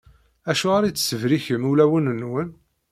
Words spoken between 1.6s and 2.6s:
ulawen-nwen?